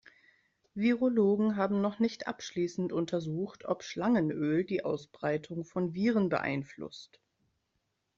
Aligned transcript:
Virologen 0.73 1.57
haben 1.57 1.79
noch 1.79 1.99
nicht 1.99 2.25
abschließend 2.27 2.91
untersucht, 2.91 3.65
ob 3.65 3.83
Schlangenöl 3.83 4.63
die 4.65 4.83
Ausbreitung 4.83 5.63
von 5.63 5.93
Viren 5.93 6.27
beeinflusst. 6.27 7.21